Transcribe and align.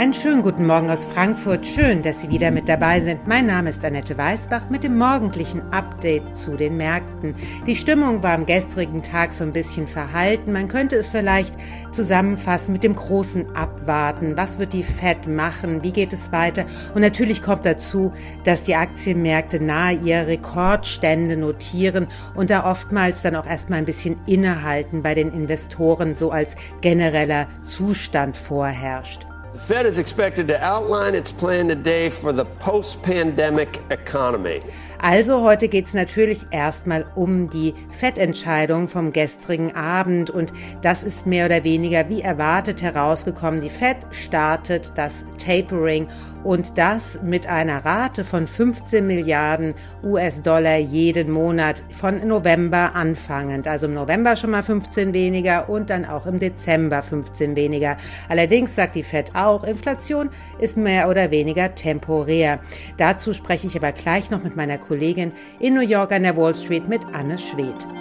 Einen 0.00 0.14
schönen 0.14 0.40
guten 0.40 0.66
Morgen 0.66 0.88
aus 0.88 1.04
Frankfurt. 1.04 1.66
Schön, 1.66 2.00
dass 2.00 2.22
Sie 2.22 2.30
wieder 2.30 2.50
mit 2.50 2.70
dabei 2.70 3.00
sind. 3.00 3.28
Mein 3.28 3.44
Name 3.44 3.68
ist 3.68 3.84
Annette 3.84 4.16
Weißbach 4.16 4.70
mit 4.70 4.82
dem 4.82 4.96
morgendlichen 4.96 5.60
Update 5.72 6.38
zu 6.38 6.56
den 6.56 6.78
Märkten. 6.78 7.34
Die 7.66 7.76
Stimmung 7.76 8.22
war 8.22 8.32
am 8.32 8.46
gestrigen 8.46 9.02
Tag 9.02 9.34
so 9.34 9.44
ein 9.44 9.52
bisschen 9.52 9.86
verhalten. 9.86 10.52
Man 10.52 10.68
könnte 10.68 10.96
es 10.96 11.08
vielleicht 11.08 11.54
zusammenfassen 11.92 12.72
mit 12.72 12.82
dem 12.82 12.96
großen 12.96 13.54
Abwarten. 13.54 14.38
Was 14.38 14.58
wird 14.58 14.72
die 14.72 14.84
Fed 14.84 15.26
machen? 15.26 15.82
Wie 15.82 15.92
geht 15.92 16.14
es 16.14 16.32
weiter? 16.32 16.64
Und 16.94 17.02
natürlich 17.02 17.42
kommt 17.42 17.66
dazu, 17.66 18.10
dass 18.44 18.62
die 18.62 18.76
Aktienmärkte 18.76 19.62
nahe 19.62 19.98
ihre 20.02 20.28
Rekordstände 20.28 21.36
notieren 21.36 22.06
und 22.34 22.48
da 22.48 22.64
oftmals 22.64 23.20
dann 23.20 23.36
auch 23.36 23.46
erstmal 23.46 23.80
ein 23.80 23.84
bisschen 23.84 24.16
innehalten 24.24 25.02
bei 25.02 25.14
den 25.14 25.30
Investoren, 25.30 26.14
so 26.14 26.30
als 26.30 26.56
genereller 26.80 27.48
Zustand 27.68 28.38
vorherrscht. 28.38 29.29
The 29.52 29.58
Fed 29.58 29.84
is 29.84 29.98
expected 29.98 30.46
to 30.48 30.64
outline 30.64 31.16
its 31.16 31.32
plan 31.32 31.66
today 31.66 32.08
for 32.08 32.32
the 32.32 32.44
post-pandemic 32.60 33.80
economy. 33.90 34.62
Also 35.02 35.42
heute 35.42 35.68
geht 35.68 35.86
es 35.86 35.94
natürlich 35.94 36.46
erstmal 36.50 37.06
um 37.14 37.48
die 37.48 37.74
Fettentscheidung 37.90 38.86
vom 38.86 39.12
gestrigen 39.12 39.74
Abend 39.74 40.30
und 40.30 40.52
das 40.82 41.02
ist 41.02 41.26
mehr 41.26 41.46
oder 41.46 41.64
weniger 41.64 42.08
wie 42.10 42.20
erwartet 42.20 42.82
herausgekommen. 42.82 43.62
Die 43.62 43.70
Fed 43.70 43.96
startet 44.10 44.92
das 44.96 45.24
Tapering 45.44 46.06
und 46.44 46.76
das 46.76 47.18
mit 47.22 47.46
einer 47.46 47.84
Rate 47.84 48.24
von 48.24 48.46
15 48.46 49.06
Milliarden 49.06 49.74
US-Dollar 50.02 50.76
jeden 50.76 51.30
Monat 51.30 51.82
von 51.92 52.26
November 52.26 52.94
anfangend. 52.94 53.66
Also 53.66 53.86
im 53.86 53.94
November 53.94 54.36
schon 54.36 54.50
mal 54.50 54.62
15 54.62 55.14
weniger 55.14 55.68
und 55.70 55.88
dann 55.88 56.04
auch 56.04 56.26
im 56.26 56.38
Dezember 56.38 57.02
15 57.02 57.56
weniger. 57.56 57.96
Allerdings 58.28 58.74
sagt 58.74 58.94
die 58.94 59.02
Fed 59.02 59.34
auch, 59.46 59.64
Inflation 59.64 60.30
ist 60.58 60.76
mehr 60.76 61.08
oder 61.08 61.30
weniger 61.30 61.74
temporär. 61.74 62.60
Dazu 62.96 63.34
spreche 63.34 63.66
ich 63.66 63.76
aber 63.76 63.92
gleich 63.92 64.30
noch 64.30 64.42
mit 64.42 64.56
meiner 64.56 64.78
Kollegin 64.78 65.32
in 65.58 65.74
New 65.74 65.80
York 65.80 66.12
an 66.12 66.22
der 66.22 66.36
Wall 66.36 66.54
Street 66.54 66.88
mit 66.88 67.02
Anne 67.12 67.38
Schwedt. 67.38 67.99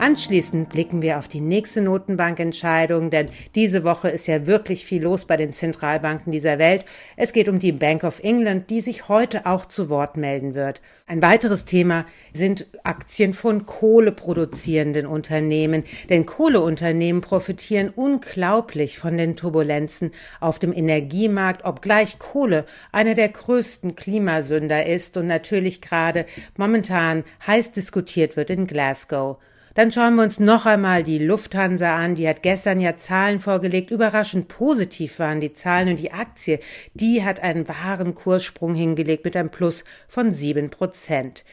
Anschließend 0.00 0.70
blicken 0.70 1.02
wir 1.02 1.18
auf 1.18 1.28
die 1.28 1.42
nächste 1.42 1.82
Notenbankentscheidung, 1.82 3.10
denn 3.10 3.28
diese 3.54 3.84
Woche 3.84 4.08
ist 4.08 4.26
ja 4.28 4.46
wirklich 4.46 4.86
viel 4.86 5.02
los 5.02 5.26
bei 5.26 5.36
den 5.36 5.52
Zentralbanken 5.52 6.32
dieser 6.32 6.58
Welt. 6.58 6.86
Es 7.18 7.34
geht 7.34 7.50
um 7.50 7.58
die 7.58 7.72
Bank 7.72 8.04
of 8.04 8.18
England, 8.20 8.70
die 8.70 8.80
sich 8.80 9.10
heute 9.10 9.44
auch 9.44 9.66
zu 9.66 9.90
Wort 9.90 10.16
melden 10.16 10.54
wird. 10.54 10.80
Ein 11.06 11.20
weiteres 11.20 11.66
Thema 11.66 12.06
sind 12.32 12.66
Aktien 12.82 13.34
von 13.34 13.66
kohleproduzierenden 13.66 15.04
Unternehmen, 15.04 15.84
denn 16.08 16.24
Kohleunternehmen 16.24 17.20
profitieren 17.20 17.90
unglaublich 17.94 18.98
von 18.98 19.18
den 19.18 19.36
Turbulenzen 19.36 20.12
auf 20.40 20.58
dem 20.58 20.72
Energiemarkt, 20.72 21.66
obgleich 21.66 22.18
Kohle 22.18 22.64
einer 22.90 23.14
der 23.14 23.28
größten 23.28 23.96
Klimasünder 23.96 24.86
ist 24.86 25.18
und 25.18 25.26
natürlich 25.26 25.82
gerade 25.82 26.24
momentan 26.56 27.22
heiß 27.46 27.72
diskutiert 27.72 28.38
wird 28.38 28.48
in 28.48 28.66
Glasgow. 28.66 29.36
Dann 29.74 29.92
schauen 29.92 30.16
wir 30.16 30.24
uns 30.24 30.40
noch 30.40 30.66
einmal 30.66 31.04
die 31.04 31.18
Lufthansa 31.18 31.96
an. 31.96 32.16
Die 32.16 32.28
hat 32.28 32.42
gestern 32.42 32.80
ja 32.80 32.96
Zahlen 32.96 33.38
vorgelegt. 33.38 33.90
Überraschend 33.90 34.48
positiv 34.48 35.18
waren 35.18 35.40
die 35.40 35.52
Zahlen 35.52 35.90
und 35.90 36.00
die 36.00 36.12
Aktie, 36.12 36.58
die 36.94 37.24
hat 37.24 37.40
einen 37.40 37.68
wahren 37.68 38.14
Kurssprung 38.14 38.74
hingelegt 38.74 39.24
mit 39.24 39.36
einem 39.36 39.50
Plus 39.50 39.84
von 40.08 40.34
sieben 40.34 40.70
Prozent. 40.70 41.44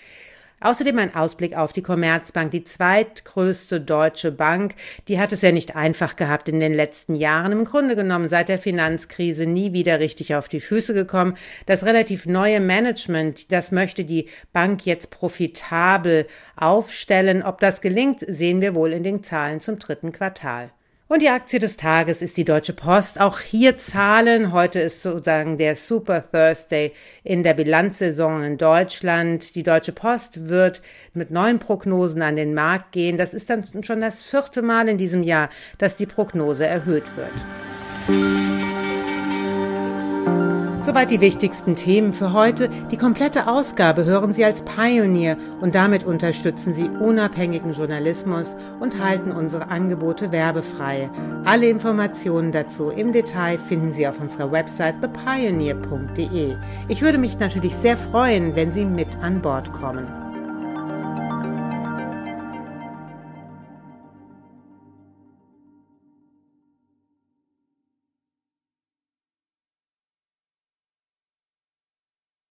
Außerdem 0.59 0.97
ein 0.97 1.13
Ausblick 1.13 1.55
auf 1.55 1.71
die 1.71 1.83
Commerzbank, 1.83 2.49
die 2.49 2.63
zweitgrößte 2.63 3.79
deutsche 3.79 4.31
Bank. 4.31 4.73
Die 5.07 5.19
hat 5.19 5.31
es 5.31 5.43
ja 5.43 5.51
nicht 5.51 5.75
einfach 5.75 6.15
gehabt 6.15 6.49
in 6.49 6.59
den 6.59 6.73
letzten 6.73 7.15
Jahren. 7.15 7.51
Im 7.51 7.63
Grunde 7.63 7.95
genommen 7.95 8.27
seit 8.27 8.49
der 8.49 8.57
Finanzkrise 8.57 9.45
nie 9.45 9.71
wieder 9.73 9.99
richtig 9.99 10.33
auf 10.33 10.49
die 10.49 10.59
Füße 10.59 10.95
gekommen. 10.95 11.35
Das 11.67 11.85
relativ 11.85 12.25
neue 12.25 12.59
Management, 12.59 13.51
das 13.51 13.71
möchte 13.71 14.03
die 14.03 14.29
Bank 14.51 14.87
jetzt 14.87 15.11
profitabel 15.11 16.25
aufstellen. 16.55 17.43
Ob 17.43 17.59
das 17.59 17.81
gelingt, 17.81 18.25
sehen 18.27 18.59
wir 18.59 18.73
wohl 18.73 18.93
in 18.93 19.03
den 19.03 19.21
Zahlen 19.21 19.59
zum 19.59 19.77
dritten 19.77 20.11
Quartal. 20.11 20.71
Und 21.09 21.21
die 21.21 21.29
Aktie 21.29 21.59
des 21.59 21.77
Tages 21.77 22.21
ist 22.21 22.35
die 22.35 22.43
Deutsche 22.43 22.73
Post. 22.73 23.21
Auch 23.21 23.39
hier 23.39 23.77
Zahlen. 23.77 24.51
Heute 24.51 24.79
ist 24.79 25.01
sozusagen 25.01 25.57
der 25.57 25.77
Super 25.77 26.21
Thursday 26.29 26.91
in 27.23 27.43
der 27.43 27.53
Bilanzsaison 27.53 28.43
in 28.43 28.57
Deutschland. 28.57 29.55
Die 29.55 29.63
Deutsche 29.63 29.93
Post 29.93 30.49
wird 30.49 30.81
mit 31.13 31.31
neuen 31.31 31.59
Prognosen 31.59 32.21
an 32.21 32.35
den 32.35 32.53
Markt 32.53 32.91
gehen. 32.91 33.17
Das 33.17 33.33
ist 33.33 33.49
dann 33.49 33.63
schon 33.83 34.01
das 34.01 34.21
vierte 34.21 34.61
Mal 34.61 34.89
in 34.89 34.97
diesem 34.97 35.23
Jahr, 35.23 35.49
dass 35.77 35.95
die 35.95 36.07
Prognose 36.07 36.67
erhöht 36.67 37.05
wird. 37.15 38.46
Soweit 40.87 41.11
die 41.11 41.19
wichtigsten 41.19 41.75
Themen 41.75 42.13
für 42.13 42.31
heute. 42.31 42.69
Die 42.91 42.95
komplette 42.95 43.47
Ausgabe 43.47 44.05
hören 44.05 44.33
Sie 44.33 44.45
als 44.45 44.61
Pioneer 44.61 45.35
und 45.59 45.75
damit 45.75 46.05
unterstützen 46.05 46.73
Sie 46.73 46.87
unabhängigen 46.87 47.73
Journalismus 47.73 48.55
und 48.79 49.03
halten 49.03 49.33
unsere 49.33 49.67
Angebote 49.67 50.31
werbefrei. 50.31 51.09
Alle 51.43 51.67
Informationen 51.67 52.53
dazu 52.53 52.89
im 52.89 53.11
Detail 53.11 53.59
finden 53.67 53.93
Sie 53.93 54.07
auf 54.07 54.21
unserer 54.21 54.49
Website 54.53 55.01
thepioneer.de. 55.01 56.55
Ich 56.87 57.01
würde 57.01 57.17
mich 57.17 57.37
natürlich 57.37 57.75
sehr 57.75 57.97
freuen, 57.97 58.55
wenn 58.55 58.71
Sie 58.71 58.85
mit 58.85 59.09
an 59.21 59.41
Bord 59.41 59.73
kommen. 59.73 60.07